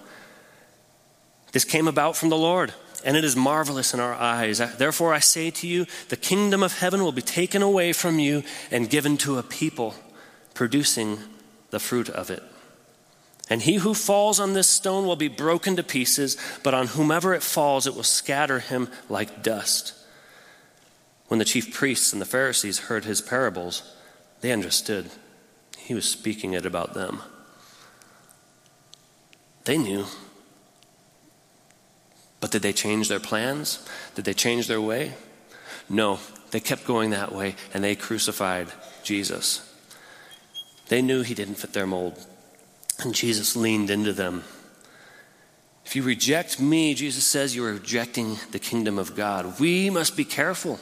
[1.53, 2.73] This came about from the Lord,
[3.05, 4.57] and it is marvelous in our eyes.
[4.79, 8.43] Therefore, I say to you, the kingdom of heaven will be taken away from you
[8.71, 9.95] and given to a people
[10.55, 11.19] producing
[11.69, 12.43] the fruit of it.
[13.51, 17.35] And he who falls on this stone will be broken to pieces, but on whomever
[17.35, 19.93] it falls, it will scatter him like dust.
[21.29, 23.95] When the chief priests and the Pharisees heard his parables,
[24.41, 25.11] they understood
[25.79, 27.21] he was speaking it about them.
[29.65, 30.07] They knew.
[32.41, 33.87] But did they change their plans?
[34.15, 35.15] Did they change their way?
[35.89, 36.19] No,
[36.51, 38.69] they kept going that way and they crucified
[39.03, 39.71] Jesus.
[40.89, 42.27] They knew he didn't fit their mold.
[43.03, 44.45] And Jesus leaned into them.
[45.85, 49.61] If you reject me, Jesus says, you are rejecting the kingdom of God.
[49.61, 50.81] We must be careful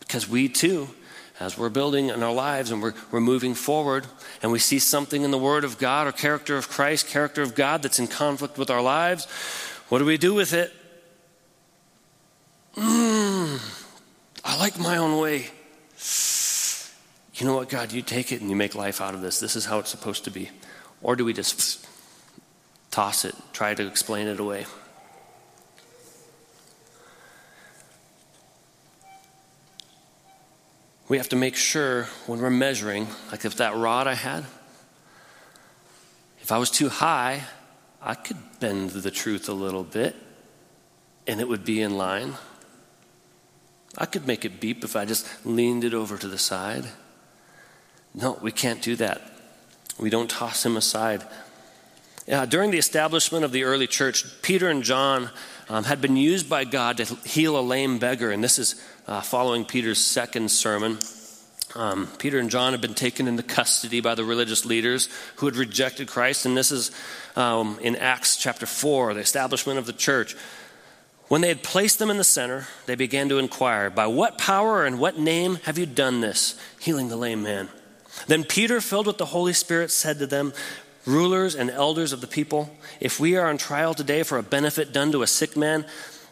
[0.00, 0.88] because we too,
[1.40, 4.06] as we're building in our lives and we're, we're moving forward
[4.42, 7.54] and we see something in the Word of God or character of Christ, character of
[7.54, 9.26] God that's in conflict with our lives,
[9.88, 10.72] what do we do with it?
[12.76, 13.60] Mm,
[14.44, 15.46] I like my own way.
[17.34, 19.40] You know what, God, you take it and you make life out of this.
[19.40, 20.50] This is how it's supposed to be.
[21.04, 21.86] Or do we just
[22.90, 24.64] toss it, try to explain it away?
[31.06, 34.46] We have to make sure when we're measuring, like if that rod I had,
[36.40, 37.42] if I was too high,
[38.00, 40.16] I could bend the truth a little bit
[41.26, 42.34] and it would be in line.
[43.98, 46.86] I could make it beep if I just leaned it over to the side.
[48.14, 49.33] No, we can't do that.
[49.98, 51.24] We don't toss him aside.
[52.26, 55.30] Yeah, during the establishment of the early church, Peter and John
[55.68, 59.20] um, had been used by God to heal a lame beggar, and this is uh,
[59.20, 60.98] following Peter's second sermon.
[61.74, 65.56] Um, Peter and John had been taken into custody by the religious leaders who had
[65.56, 66.92] rejected Christ, and this is
[67.36, 70.36] um, in Acts chapter 4, the establishment of the church.
[71.28, 74.84] When they had placed them in the center, they began to inquire, By what power
[74.84, 77.68] and what name have you done this, healing the lame man?
[78.26, 80.52] Then Peter, filled with the Holy Spirit, said to them,
[81.06, 84.92] Rulers and elders of the people, if we are on trial today for a benefit
[84.92, 85.84] done to a sick man,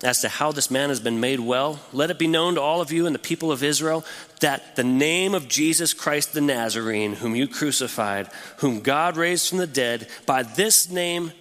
[0.02, 2.80] as to how this man has been made well, let it be known to all
[2.80, 4.04] of you and the people of Israel
[4.40, 9.58] that the name of Jesus Christ the Nazarene, whom you crucified, whom God raised from
[9.58, 11.32] the dead, by this name,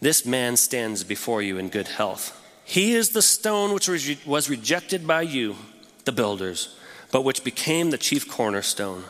[0.00, 2.34] this man stands before you in good health.
[2.64, 3.88] He is the stone which
[4.26, 5.56] was rejected by you,
[6.04, 6.76] the builders,
[7.10, 9.04] but which became the chief cornerstone.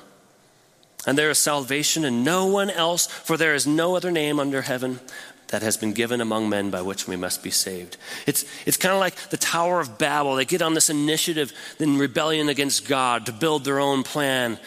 [1.07, 4.63] And there is salvation in no one else, for there is no other name under
[4.63, 5.01] heaven
[5.49, 7.97] that has been given among men by which we must be saved.
[8.27, 10.37] It's, it's kind of like the Tower of Babel.
[10.37, 14.59] They get on this initiative in rebellion against God to build their own plan.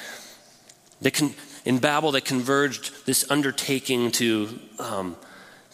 [1.01, 1.33] They can,
[1.65, 5.17] in Babel, they converged this undertaking to, um,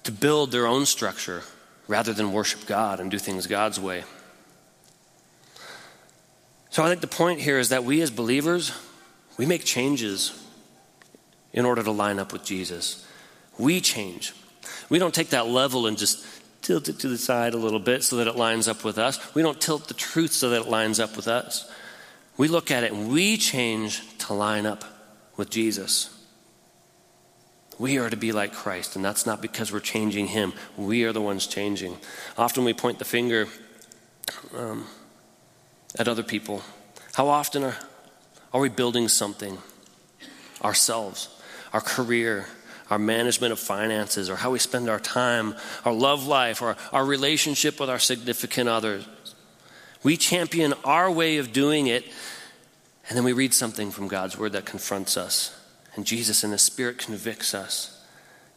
[0.03, 1.43] to build their own structure
[1.87, 4.03] rather than worship God and do things God's way.
[6.69, 8.73] So I think the point here is that we as believers,
[9.37, 10.43] we make changes
[11.53, 13.05] in order to line up with Jesus.
[13.57, 14.33] We change.
[14.89, 16.25] We don't take that level and just
[16.61, 19.33] tilt it to the side a little bit so that it lines up with us.
[19.33, 21.71] We don't tilt the truth so that it lines up with us.
[22.37, 24.83] We look at it and we change to line up
[25.37, 26.13] with Jesus.
[27.79, 30.53] We are to be like Christ, and that's not because we're changing Him.
[30.77, 31.97] We are the ones changing.
[32.37, 33.47] Often we point the finger
[34.55, 34.85] um,
[35.97, 36.63] at other people.
[37.13, 37.77] How often are,
[38.51, 39.59] are we building something
[40.63, 41.29] ourselves,
[41.77, 42.47] our career,
[42.89, 45.53] our management of finances, or how we spend our time,
[45.85, 49.07] our love life, or our relationship with our significant others?
[50.01, 52.03] We champion our way of doing it,
[53.07, 55.53] and then we read something from God's Word that confronts us
[55.93, 58.03] and Jesus in the Spirit convicts us.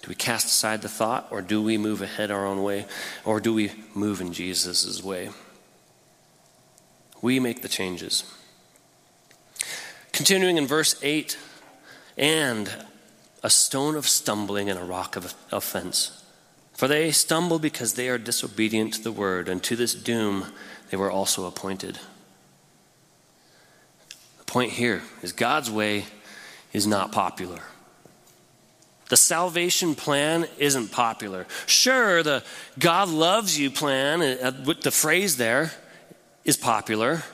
[0.01, 2.87] Do we cast aside the thought, or do we move ahead our own way,
[3.23, 5.29] or do we move in Jesus' way?
[7.21, 8.25] We make the changes.
[10.11, 11.37] Continuing in verse 8,
[12.17, 12.71] and
[13.43, 16.23] a stone of stumbling and a rock of offense.
[16.75, 20.47] For they stumble because they are disobedient to the word, and to this doom
[20.91, 21.99] they were also appointed.
[24.39, 26.07] The point here is God's way
[26.73, 27.61] is not popular.
[29.11, 31.47] The salvation plan isn't popular.
[31.67, 32.45] Sure, the
[32.79, 35.73] God loves you plan, uh, with the phrase there,
[36.45, 37.25] is popular.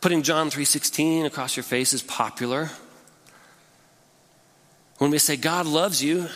[0.00, 2.70] Putting John 3:16 across your face is popular.
[5.00, 6.28] When we say God loves you,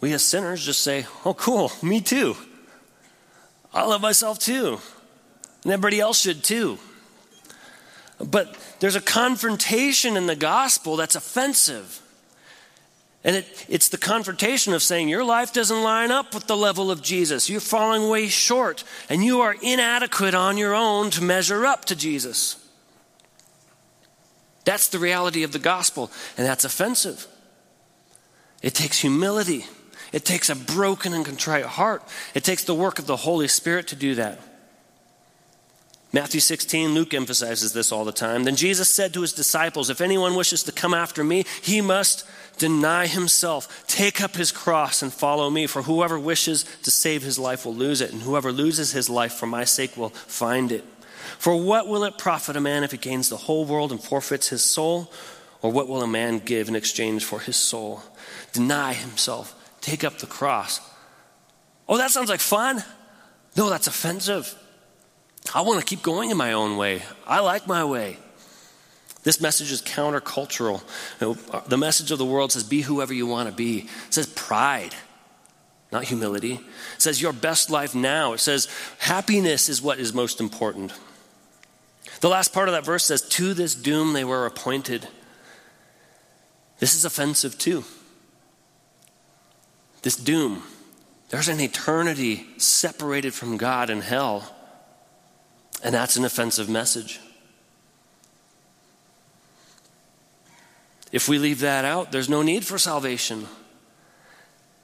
[0.00, 2.34] we as sinners just say, "Oh cool, me too.
[3.74, 4.80] I love myself too.
[5.64, 6.78] And everybody else should too."
[8.18, 12.00] But there's a confrontation in the gospel that's offensive.
[13.22, 16.90] And it, it's the confrontation of saying your life doesn't line up with the level
[16.90, 17.50] of Jesus.
[17.50, 21.94] You're falling way short, and you are inadequate on your own to measure up to
[21.94, 22.56] Jesus.
[24.68, 27.26] That's the reality of the gospel, and that's offensive.
[28.60, 29.64] It takes humility,
[30.12, 32.02] it takes a broken and contrite heart,
[32.34, 34.38] it takes the work of the Holy Spirit to do that.
[36.12, 38.44] Matthew 16, Luke emphasizes this all the time.
[38.44, 42.26] Then Jesus said to his disciples, If anyone wishes to come after me, he must
[42.58, 45.66] deny himself, take up his cross, and follow me.
[45.66, 49.32] For whoever wishes to save his life will lose it, and whoever loses his life
[49.32, 50.84] for my sake will find it.
[51.38, 54.48] For what will it profit a man if he gains the whole world and forfeits
[54.48, 55.12] his soul?
[55.62, 58.02] Or what will a man give in exchange for his soul?
[58.52, 60.80] Deny himself, take up the cross.
[61.88, 62.82] Oh, that sounds like fun.
[63.56, 64.54] No, that's offensive.
[65.54, 67.02] I want to keep going in my own way.
[67.26, 68.18] I like my way.
[69.22, 70.82] This message is countercultural.
[71.20, 73.88] Uh, the message of the world says, be whoever you want to be.
[74.06, 74.94] It says pride,
[75.90, 76.54] not humility.
[76.54, 78.32] It says your best life now.
[78.32, 78.68] It says
[78.98, 80.92] happiness is what is most important.
[82.20, 85.06] The last part of that verse says, To this doom they were appointed.
[86.78, 87.84] This is offensive too.
[90.02, 90.62] This doom.
[91.30, 94.54] There's an eternity separated from God in hell.
[95.82, 97.20] And that's an offensive message.
[101.12, 103.46] If we leave that out, there's no need for salvation.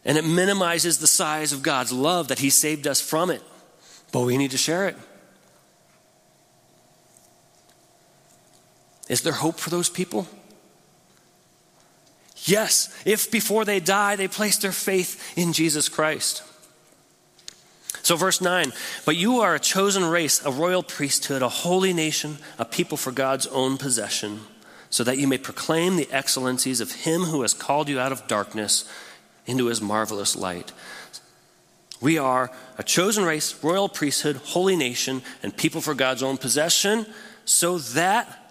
[0.04, 3.42] And it minimizes the size of God's love that He saved us from it.
[4.12, 4.96] But we need to share it.
[9.08, 10.26] Is there hope for those people?
[12.44, 16.42] Yes, if before they die they place their faith in Jesus Christ.
[18.02, 18.74] So, verse 9,
[19.06, 23.12] but you are a chosen race, a royal priesthood, a holy nation, a people for
[23.12, 24.40] God's own possession,
[24.90, 28.28] so that you may proclaim the excellencies of him who has called you out of
[28.28, 28.86] darkness
[29.46, 30.72] into his marvelous light.
[31.98, 37.06] We are a chosen race, royal priesthood, holy nation, and people for God's own possession,
[37.46, 38.43] so that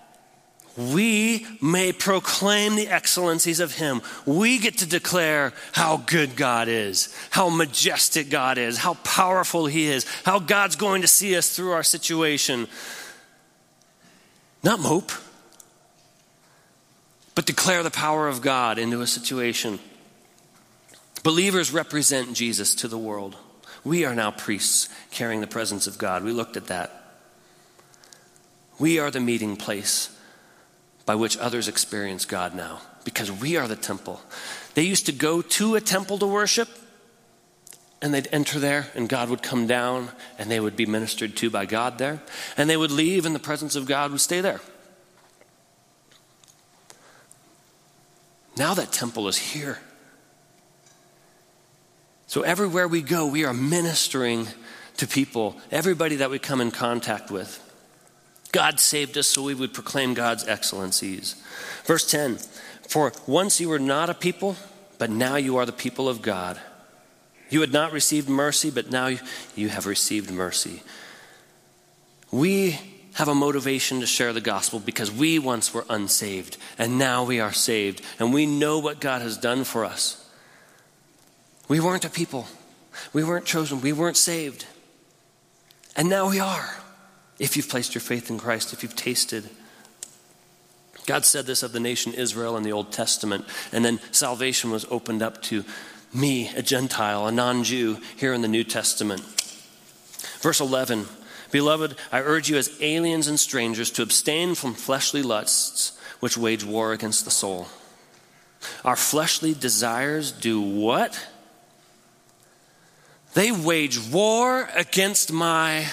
[0.76, 4.02] we may proclaim the excellencies of Him.
[4.26, 9.86] We get to declare how good God is, how majestic God is, how powerful He
[9.86, 12.68] is, how God's going to see us through our situation.
[14.64, 15.12] Not mope,
[17.36, 19.78] but declare the power of God into a situation.
[21.22, 23.36] Believers represent Jesus to the world.
[23.84, 26.24] We are now priests carrying the presence of God.
[26.24, 27.00] We looked at that.
[28.80, 30.10] We are the meeting place
[31.06, 34.22] by which others experience God now because we are the temple.
[34.74, 36.70] They used to go to a temple to worship
[38.02, 41.50] and they'd enter there and God would come down and they would be ministered to
[41.50, 42.22] by God there
[42.58, 44.62] and they would leave and the presence of God would stay there.
[48.56, 49.80] Now that temple is here.
[52.28, 54.48] So everywhere we go, we are ministering
[54.98, 57.60] to people, everybody that we come in contact with.
[58.54, 61.36] God saved us so we would proclaim God's excellencies.
[61.84, 62.38] Verse 10
[62.88, 64.56] For once you were not a people,
[64.98, 66.62] but now you are the people of God.
[67.50, 69.12] You had not received mercy, but now
[69.56, 70.82] you have received mercy.
[72.32, 72.80] We
[73.16, 77.40] have a motivation to share the gospel because we once were unsaved and now we
[77.40, 80.20] are saved and we know what God has done for us.
[81.68, 82.48] We weren't a people,
[83.14, 84.66] we weren't chosen, we weren't saved,
[85.96, 86.83] and now we are
[87.40, 89.50] if you've placed your faith in Christ, if you've tasted.
[91.06, 94.86] God said this of the nation Israel in the Old Testament, and then salvation was
[94.90, 95.66] opened up to
[96.14, 99.22] me, a Gentile, a non Jew, here in the New Testament.
[100.42, 101.08] Verse 11
[101.52, 106.64] Beloved, I urge you as aliens and strangers to abstain from fleshly lusts which wage
[106.64, 107.68] war against the soul.
[108.86, 111.28] Our fleshly desires do what?
[113.34, 115.88] They wage war against my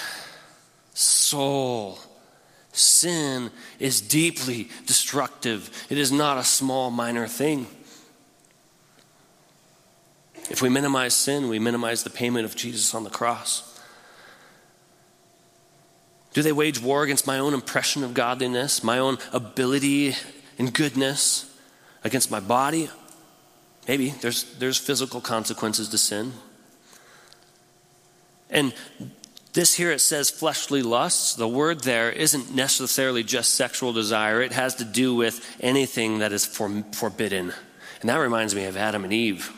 [1.01, 1.99] soul.
[2.73, 5.69] Sin is deeply destructive.
[5.89, 7.67] It is not a small, minor thing.
[10.49, 13.67] If we minimize sin, we minimize the payment of Jesus on the cross.
[16.33, 20.15] Do they wage war against my own impression of godliness, my own ability
[20.57, 21.53] and goodness,
[22.03, 22.89] against my body?
[23.87, 26.33] Maybe there's, there's physical consequences to sin.
[28.49, 28.73] And
[29.53, 31.35] this here it says fleshly lusts.
[31.35, 36.31] The word there isn't necessarily just sexual desire, it has to do with anything that
[36.31, 37.53] is for, forbidden.
[37.99, 39.51] And that reminds me of Adam and Eve.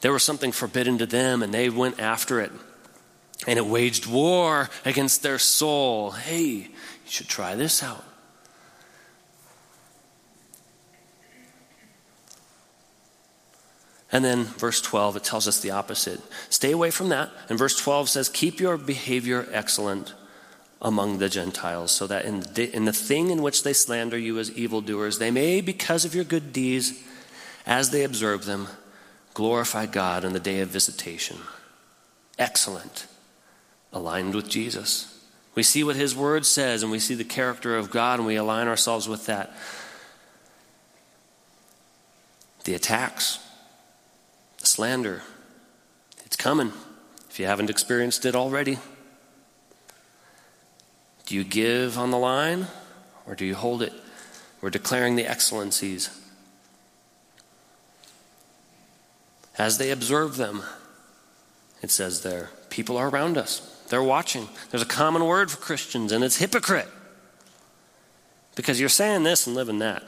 [0.00, 2.52] There was something forbidden to them, and they went after it.
[3.46, 6.12] And it waged war against their soul.
[6.12, 6.68] Hey, you
[7.06, 8.04] should try this out.
[14.12, 16.20] And then verse 12, it tells us the opposite.
[16.50, 17.30] Stay away from that.
[17.48, 20.12] And verse 12 says, Keep your behavior excellent
[20.82, 24.38] among the Gentiles, so that in the, in the thing in which they slander you
[24.38, 26.92] as evildoers, they may, because of your good deeds,
[27.64, 28.66] as they observe them,
[29.32, 31.38] glorify God in the day of visitation.
[32.38, 33.06] Excellent.
[33.92, 35.08] Aligned with Jesus.
[35.54, 38.36] We see what his word says, and we see the character of God, and we
[38.36, 39.54] align ourselves with that.
[42.64, 43.38] The attacks
[44.66, 45.22] slander.
[46.24, 46.72] It's coming
[47.28, 48.78] if you haven't experienced it already.
[51.26, 52.66] Do you give on the line
[53.26, 53.92] or do you hold it?
[54.60, 56.10] We're declaring the excellencies.
[59.58, 60.62] As they observe them,
[61.82, 63.60] it says there, people are around us.
[63.88, 64.48] They're watching.
[64.70, 66.88] There's a common word for Christians, and it's hypocrite.
[68.54, 70.02] Because you're saying this and living that.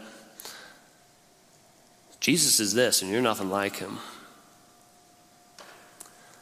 [2.21, 3.99] Jesus is this, and you're nothing like him.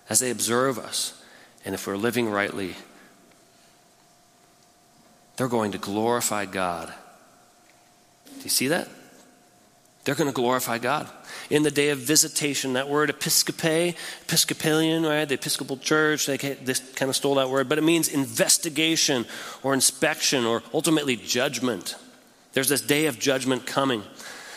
[0.09, 1.21] As they observe us,
[1.65, 2.75] and if we're living rightly,
[5.37, 6.93] they're going to glorify God.
[8.27, 8.89] Do you see that?
[10.05, 11.09] They're going to glorify God.
[11.49, 15.29] In the day of visitation, that word episcope, Episcopalian, right?
[15.29, 19.27] The Episcopal Church, they kind of stole that word, but it means investigation
[19.63, 21.95] or inspection or ultimately judgment.
[22.53, 24.03] There's this day of judgment coming.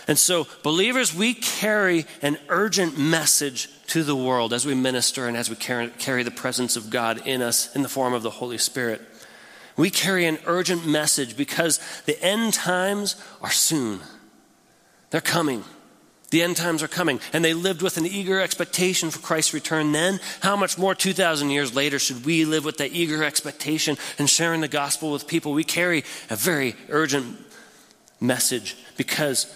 [0.08, 5.36] And so, believers, we carry an urgent message to the world as we minister and
[5.36, 8.58] as we carry the presence of God in us in the form of the Holy
[8.58, 9.02] Spirit.
[9.78, 14.00] We carry an urgent message because the end times are soon.
[15.10, 15.64] They're coming.
[16.32, 17.20] The end times are coming.
[17.34, 20.20] And they lived with an eager expectation for Christ's return then.
[20.42, 24.62] How much more 2,000 years later should we live with that eager expectation and sharing
[24.62, 25.54] the gospel with people?
[25.54, 27.38] We carry a very urgent
[28.20, 29.54] message because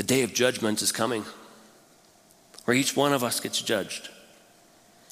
[0.00, 1.26] the day of judgment is coming,
[2.64, 4.08] where each one of us gets judged.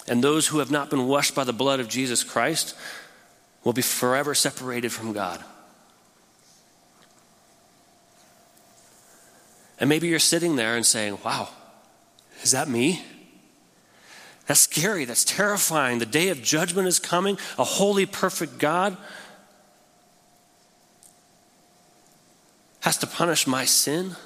[0.09, 2.75] And those who have not been washed by the blood of Jesus Christ
[3.65, 5.45] will be forever separated from God.
[9.79, 11.51] And maybe you're sitting there and saying, Wow,
[12.43, 13.05] is that me?
[14.47, 15.05] That's scary.
[15.05, 15.99] That's terrifying.
[15.99, 17.37] The day of judgment is coming.
[17.59, 18.97] A holy, perfect God
[22.81, 24.17] has to punish my sin.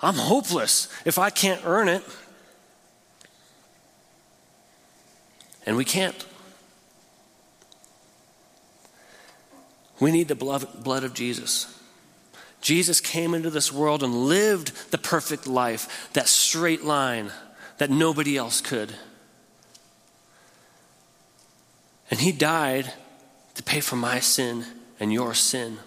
[0.00, 2.02] I'm hopeless if I can't earn it.
[5.66, 6.26] And we can't.
[10.00, 11.74] We need the blood, of Jesus.
[12.60, 17.32] Jesus came into this world and lived the perfect life, that straight line
[17.78, 18.94] that nobody else could.
[22.10, 22.92] And he died
[23.54, 24.64] to pay for my sin
[24.98, 25.78] and your sin.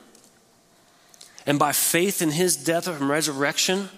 [1.46, 3.90] And by faith in his death and resurrection,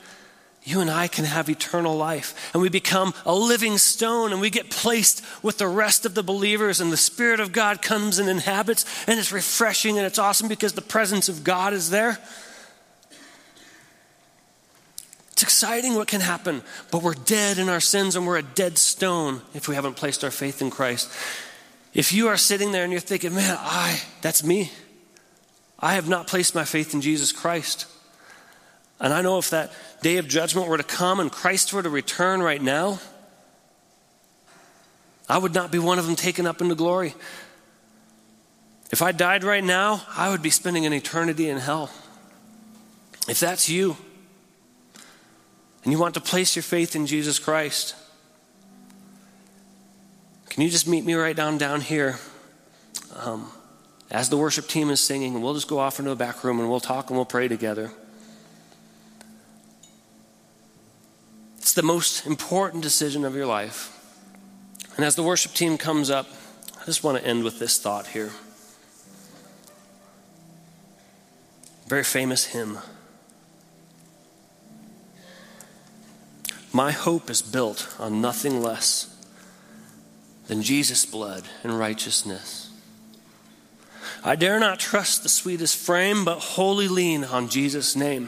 [0.66, 2.51] you and I can have eternal life.
[2.53, 6.24] And we become a living stone and we get placed with the rest of the
[6.24, 10.47] believers, and the Spirit of God comes and inhabits, and it's refreshing and it's awesome
[10.47, 12.18] because the presence of God is there.
[15.34, 16.61] It's exciting what can happen,
[16.91, 20.24] but we're dead in our sins and we're a dead stone if we haven't placed
[20.24, 21.11] our faith in Christ.
[21.93, 24.72] If you are sitting there and you're thinking, man, I, that's me.
[25.80, 27.88] I have not placed my faith in Jesus Christ.
[29.00, 29.72] And I know if that
[30.02, 33.00] day of judgment were to come and Christ were to return right now,
[35.28, 37.16] I would not be one of them taken up into glory.
[38.91, 41.89] If I died right now, I would be spending an eternity in hell.
[43.28, 43.98] If that's you,
[45.84, 47.96] and you want to place your faith in Jesus Christ,
[50.50, 52.20] can you just meet me right down down here?
[53.16, 53.50] Um,
[54.12, 56.70] as the worship team is singing, we'll just go off into a back room and
[56.70, 57.91] we'll talk and we'll pray together.
[61.64, 63.97] It's the most important decision of your life.
[64.97, 66.28] And as the worship team comes up,
[66.82, 68.32] I just want to end with this thought here.
[71.88, 72.80] Very famous hymn.
[76.74, 79.16] My hope is built on nothing less
[80.47, 82.72] than Jesus' blood and righteousness.
[84.22, 88.28] I dare not trust the sweetest frame, but wholly lean on Jesus' name.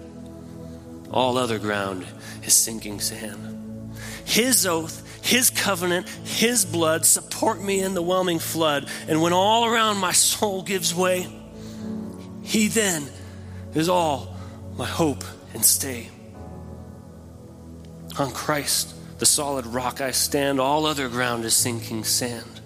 [1.11, 2.05] All other ground
[2.43, 3.95] is sinking sand.
[4.23, 8.89] His oath, His covenant, His blood support me in the whelming flood.
[9.07, 11.27] And when all around my soul gives way,
[12.43, 13.07] He then
[13.73, 14.35] is all
[14.77, 16.09] my hope and stay.
[18.17, 22.61] On Christ, the solid rock I stand, all other ground is sinking sand.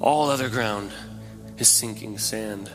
[0.00, 0.92] All other ground
[1.56, 2.70] is sinking sand.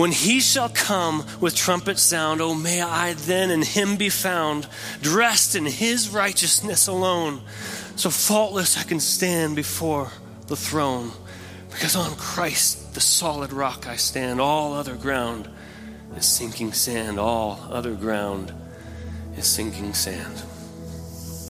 [0.00, 4.66] When he shall come with trumpet sound, oh, may I then in him be found,
[5.02, 7.42] dressed in his righteousness alone,
[7.96, 10.10] so faultless I can stand before
[10.46, 11.12] the throne.
[11.68, 14.40] Because on Christ the solid rock I stand.
[14.40, 15.50] All other ground
[16.16, 17.20] is sinking sand.
[17.20, 18.54] All other ground
[19.36, 20.42] is sinking sand.